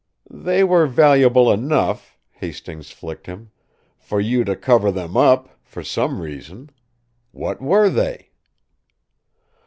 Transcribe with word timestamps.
"They 0.31 0.63
were 0.63 0.87
valuable 0.87 1.51
enough," 1.51 2.17
Hastings 2.31 2.89
flicked 2.89 3.27
him, 3.27 3.51
"for 3.99 4.19
you 4.19 4.43
to 4.45 4.55
cover 4.55 4.91
them 4.91 5.15
up 5.15 5.59
for 5.61 5.83
some 5.83 6.19
reason. 6.21 6.71
What 7.33 7.61
were 7.61 7.87
they?" 7.87 8.31